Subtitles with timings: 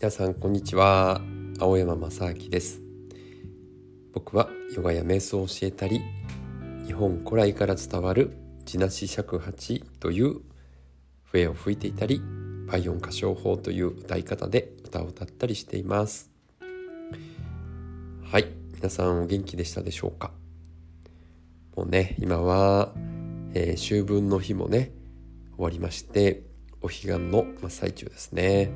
[0.00, 1.20] 皆さんこんにちは。
[1.58, 2.80] 青山正明です。
[4.12, 6.00] 僕はヨガや瞑想を教えたり
[6.86, 10.36] 日本古来から伝わる地なし尺八という
[11.24, 12.22] 笛を吹いていたり
[12.68, 16.30] 倍音歌唱法という歌い方で歌を歌ったりしています。
[18.22, 18.46] はい。
[18.76, 20.30] 皆さんお元気でしたでしょうか？
[21.74, 22.92] もうね今は、
[23.52, 24.92] えー、秋分の日もね
[25.56, 26.44] 終わりまして
[26.82, 28.70] お彼岸の真っ最中ですね。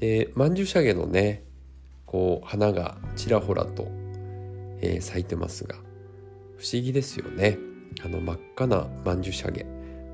[0.00, 1.44] で曼珠沙華のね
[2.06, 3.86] こう花がちらほらと、
[4.80, 5.76] えー、咲いてますが
[6.56, 7.58] 不思議ですよね。
[8.04, 9.64] あの真っ赤な曼珠沙華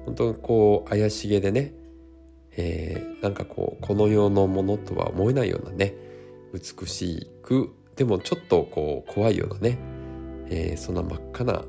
[0.05, 1.73] 本当にこう怪しげでね、
[2.53, 5.95] えー、なんかこうこの世のものとは思えないようなね
[6.53, 9.79] 美しくでもちょっとこう怖いようなね、
[10.49, 11.65] えー、そんな真っ赤な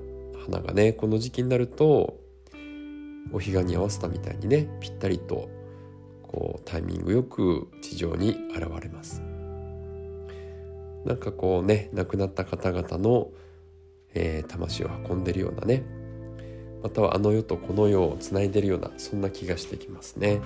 [0.46, 2.18] 花がねこの時期になると
[3.32, 5.50] お彼岸に合わせたみたいにねぴったりと
[6.28, 9.22] こうタイミングよく地上に現れます。
[11.06, 13.30] なんかこうね亡くなった方々の、
[14.14, 15.84] えー、魂を運んでるようなね
[16.84, 20.42] またはあの世とこの世をつないでるようなそんな気がしてきますね。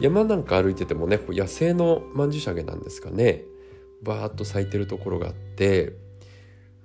[0.00, 3.44] 山なんか歩いててもねこう野生の曼珠沙華なんですかね。
[4.02, 5.94] バーッと咲いてるところがあって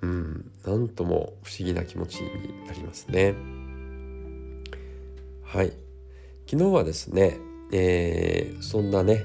[0.00, 3.34] うんなんとも不思議な気持ちになりますね。
[5.42, 5.72] はい。
[6.46, 7.38] 昨日はですね、
[7.72, 9.24] えー、そんなね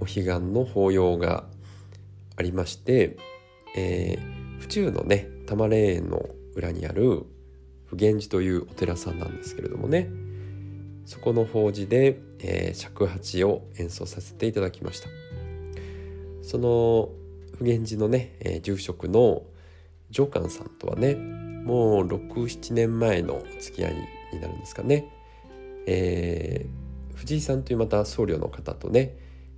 [0.00, 1.44] お彼岸の法要が
[2.36, 3.16] ありまして、
[3.76, 7.24] えー、府中のね多摩霊園の裏にある
[7.86, 10.10] 普賢寺というお寺さんなんですけれどもね
[11.04, 15.08] そこの法事で、えー、尺八を演奏させていただきました。
[16.42, 17.10] その
[17.58, 19.42] 普賢寺のね、えー、住職の
[20.10, 23.94] 上官さんとはねもう67年前の付き合い
[24.32, 25.08] になるんですかね。
[25.86, 26.81] えー、
[27.14, 29.16] 藤井さんというまた僧侶の方とね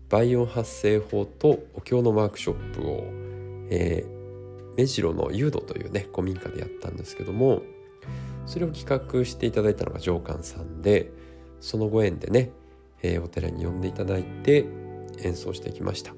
[0.08, 3.04] 倍音発声法とお経のワークショップを、
[3.70, 7.62] えー、目白の誘導というね古民家でやったんですけども
[8.46, 11.10] それを企画していただいたのが上官さんで
[11.60, 12.50] そのご縁でね、
[13.02, 14.66] えー、お寺に呼んでいただいて
[15.22, 16.14] 演奏してきました。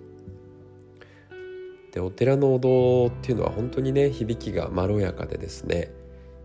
[1.93, 5.91] でお寺のお堂っていうのは本当にね響きがまろやかでですね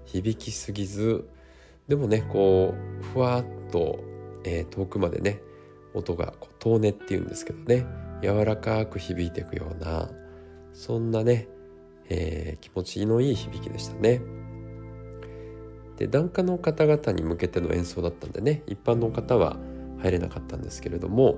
[0.06, 1.28] 響きすぎず
[1.90, 4.00] でもねこうふわっと、
[4.44, 5.41] えー、遠くまでね
[5.94, 7.85] 音がこう遠音っていうんですけどね
[8.22, 10.09] 柔らかく響いていくような
[10.74, 11.47] そんなね、
[12.09, 14.22] えー、気持ちのいい響きでしたね。
[15.97, 19.57] で檀家の方々に向けての演奏だったんでね一般の方は
[20.00, 21.38] 入れなかったんですけれども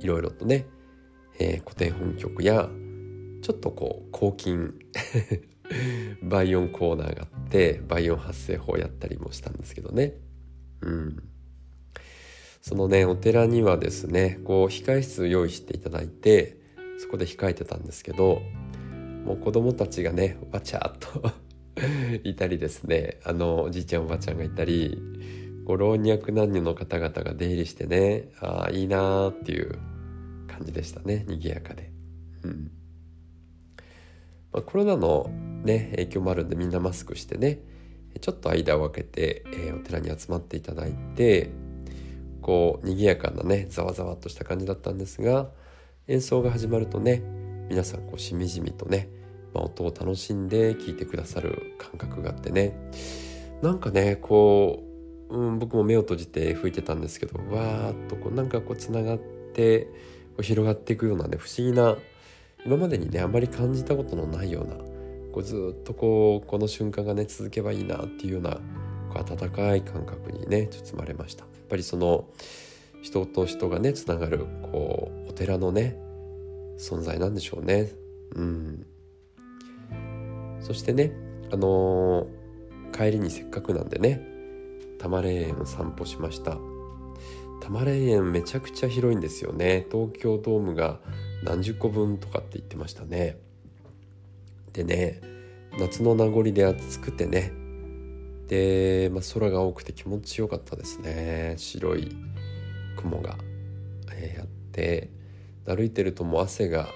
[0.00, 0.66] いろいろとね、
[1.38, 2.70] えー、古典本曲や
[3.42, 4.72] ちょっとこう抗菌
[6.22, 10.14] 倍音コーナーがあって倍音発声法やったりもしたんですけどね
[10.80, 11.22] うん
[12.60, 16.56] そのねお寺にはですねこう控室用意していただいて
[16.98, 18.42] そこで控えてたんですけど
[19.24, 21.22] もう子供たちがねわちゃっと
[22.24, 25.00] いたりですねあのおじいちゃんおばあちゃんがいたり
[25.64, 29.78] ご老若男女の方々が出入りしてねああいいなーっていう
[30.46, 31.92] 感じでしたね賑やかで。
[32.42, 32.70] うん
[34.52, 35.30] まあ、コロナの
[35.64, 37.60] ね影響もあるんでみんなマスクしてね
[38.20, 41.50] ちょっと間を空けて、えー、お寺に集まっていただいて
[42.42, 45.48] こう賑やかなねざわざわっとした感じだったんですが
[46.06, 47.22] 演奏が始まるとね
[47.68, 49.08] 皆さんこうしみじみとね、
[49.52, 52.90] まあ、音を楽しんで聴いてくださる感覚があってね
[53.62, 54.82] なんかねこ
[55.30, 59.90] う、うん、僕も目を閉じて吹いてたんですけどわーっとこうなんかこうつながってこ
[60.38, 61.96] う広がっていくようなね不思議な
[62.64, 64.76] 今までにねあまり感じたことのないような
[65.32, 68.58] こうずっとこうこの瞬間がね続けばいいなっていうような
[69.12, 71.47] こう温かい感覚にね包まれました。
[71.68, 72.28] ぱりその
[73.02, 75.96] 人と人がねつながるこうお寺のね
[76.78, 77.90] 存在なんでしょうね。
[78.34, 78.86] うん。
[80.60, 81.12] そしてね
[81.52, 84.20] あのー、帰りにせっかくなんでね
[84.98, 86.58] 多摩霊園を散歩しました。
[87.60, 89.86] 多摩霊園めちゃくちゃ広いんですよね。
[89.90, 91.00] 東京ドームが
[91.44, 93.38] 何十個分とかって言ってましたね。
[94.72, 95.20] でね
[95.78, 97.52] 夏の名残で暑くてね
[98.48, 101.54] で、まあ、空が多くて気持ちよかったですね。
[101.58, 102.16] 白い
[102.96, 103.36] 雲が、
[104.12, 105.10] えー、あって
[105.66, 106.88] 歩いてるともう汗が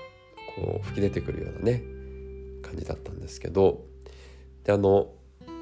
[0.56, 1.82] こう吹き出てくるようなね
[2.62, 3.84] 感じだったんですけど
[4.64, 5.12] であの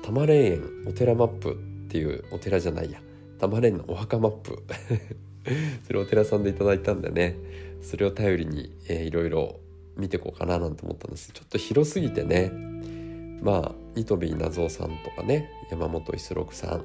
[0.03, 1.57] 多摩霊園お寺マップっ
[1.89, 3.01] ていうお寺じゃないや
[3.39, 4.63] 多摩霊園のお墓マップ。
[5.87, 7.35] それお寺さんでいただいたんでね
[7.81, 9.59] それを頼りに、えー、いろいろ
[9.97, 11.33] 見ていこうかななんて思ったんです。
[11.33, 12.53] ちょっと広すぎてね
[13.43, 16.85] まあニトビーナゾウさんとかね山本五十六さん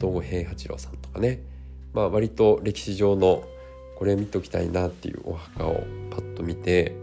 [0.00, 1.42] 東郷平八郎さんとかね
[1.92, 3.44] まあ、割と歴史上の
[3.98, 6.96] これ見ときたいなっていうお墓をパッと見て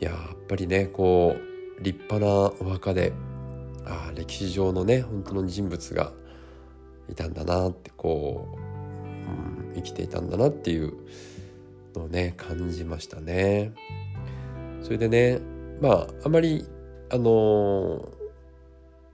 [0.00, 1.36] いややっぱりねこ
[1.78, 3.12] う立派なお墓で
[3.84, 6.12] あ歴史上のね本当の人物が
[7.08, 10.94] いたんだなってこう、うん、生きていたんだなっていう
[11.94, 13.72] のをね感じましたね。
[14.82, 15.40] それでね
[15.80, 16.64] まああまり
[17.10, 18.08] あの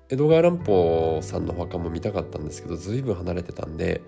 [0.09, 4.03] 江戸川乱歩さんのお墓も見たかったんですけど随分離れてたんで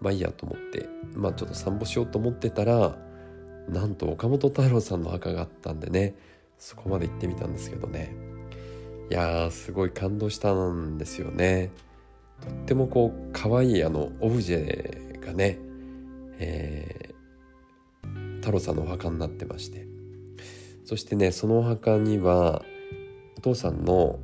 [0.00, 2.98] まあいいやと思ってまあちょっと散歩しようと思ってたら
[3.68, 6.14] なんと岡本太郎さんの墓があったんでね
[6.58, 8.14] そこまで行ってみたんですけどね。
[9.10, 11.70] いやーすごい感動したんですよね。
[12.40, 15.58] とってもこう可愛いあのオブジェがね、
[16.38, 19.86] えー、太郎さんのお墓になってまして。
[20.84, 22.62] そしてねそのお墓には
[23.44, 24.18] 父さんの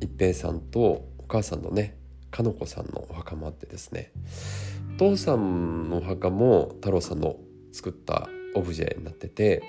[0.00, 1.96] 一平さんとお母さんのね
[2.32, 4.10] かのこさんのお墓もあってですね。
[4.96, 7.36] お父さんのお墓も太郎さんの
[7.72, 9.62] 作ったオブジェになってて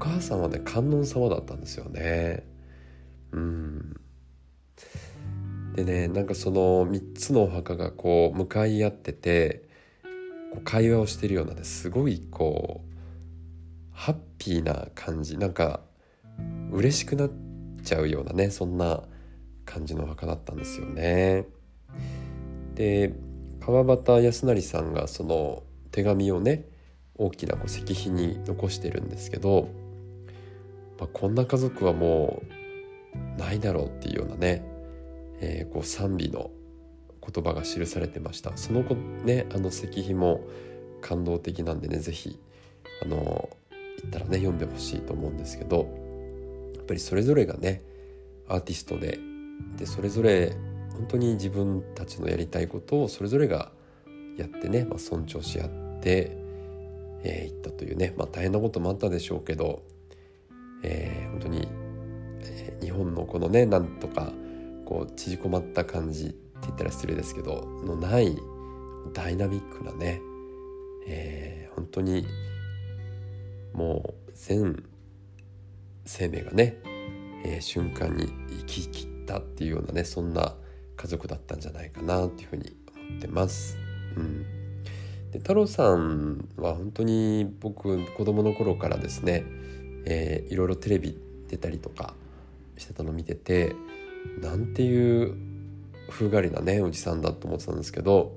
[0.00, 2.46] お母さんはね観音様だったんですよね。
[3.32, 4.00] うん。
[5.74, 9.68] でねなんかその3つのお墓がこう向かい合ってて
[10.52, 15.36] こう会話をしてるようなねすごいこうハッピーな感じ。
[15.36, 15.80] なんか
[16.70, 17.49] 嬉しくなって
[17.82, 19.02] ちゃうようなねそんな
[19.64, 21.46] 感じの墓だったんですよね。
[22.74, 23.12] で
[23.60, 26.66] 川端康成さんがその手紙をね
[27.16, 29.68] 大きなこう石碑に残してるんですけど、
[30.98, 32.42] まあ、こんな家族はも
[33.36, 34.64] うないだろうっていうようなね、
[35.40, 36.50] えー、こう賛美の
[37.20, 40.40] 言葉が記されてましたその子ねあの石碑も
[41.02, 42.38] 感動的なんでね是非
[43.02, 43.50] あの
[43.98, 45.99] 行ったらね読んでほしいと思うんですけど
[46.90, 47.82] ぱりそれぞれがね
[48.48, 49.20] アーティストで
[49.76, 50.56] でそれぞれ
[50.92, 53.70] 本当に自分たちのやりたいことをそれぞれが
[54.36, 55.70] やってね、まあ、尊重し合っ
[56.00, 56.36] て、
[57.22, 59.82] えー、いったというね、まあ、大変なこともあったでしょうけど、
[60.82, 61.68] えー、本当に、
[62.40, 64.32] えー、日本のこのねなんとか
[64.84, 68.36] こう縮こまった感じって言ったら失礼ですけどのない
[69.12, 70.20] ダイナミックなね、
[71.06, 72.26] えー、本当に
[73.74, 74.89] もう全
[76.04, 76.76] 生命がね、
[77.44, 78.26] えー、瞬間に
[78.60, 80.54] 生き生きたっていうようなねそんな
[80.96, 82.76] 家族だったんじゃないかなっていうふうに
[83.08, 83.78] 思ってます。
[84.16, 84.42] うん、
[85.30, 89.44] で太郎さんは本当に僕子供の頃からですね、
[90.04, 91.18] えー、いろいろテレビ
[91.48, 92.14] 出たりとか
[92.76, 93.74] してたの見てて
[94.40, 95.36] なんていう
[96.08, 98.36] 風変わりなねおじさんだと思ってたんですけど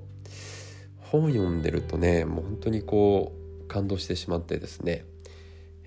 [1.00, 5.04] 本読んでるとねもう本当にこう感動してしまってですね、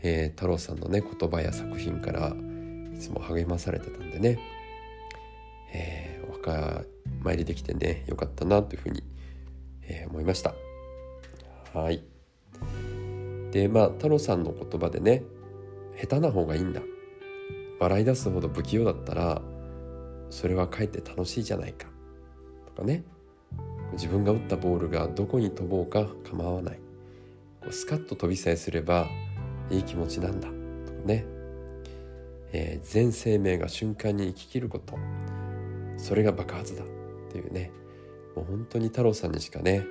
[0.01, 2.33] えー、太郎さんのね言葉や作品から
[2.94, 4.39] いつも励まされてたんでね。
[5.73, 6.83] えー、お墓
[7.23, 9.03] 参りできてねよかったなというふうに、
[9.83, 10.53] えー、思いました。
[11.73, 12.03] はい。
[13.51, 15.23] でまあ太郎さんの言葉でね
[15.99, 16.81] 下手な方がいいんだ。
[17.79, 19.41] 笑い出すほど不器用だったら
[20.29, 21.88] それはかえって楽しいじゃないか。
[22.67, 23.03] とかね。
[23.94, 26.79] 自分が打ったボールがどこに飛ぼうか構わない。
[27.61, 29.07] こうスカッと飛びさえすれば
[29.69, 30.47] いい気持ちなんだ。
[30.47, 31.25] とかね、
[32.51, 34.97] えー、全生命が瞬間に生ききること。
[35.97, 36.83] それが爆発だ。
[36.83, 36.87] っ
[37.31, 37.71] ていうね。
[38.35, 39.83] もう本当に太郎さんにしかね、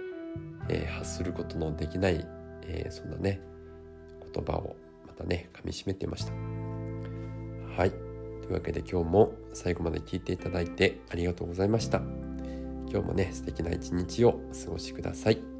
[0.68, 2.24] えー、発することのできない、
[2.62, 3.40] えー、そんなね
[4.32, 6.32] 言葉をまたねかみしめてました。
[7.76, 7.90] はい。
[7.90, 12.00] というわけで今日も最後まで聞いていただいてありがとうございました。
[12.88, 15.55] 今日もね素敵な一日をお過ごしください。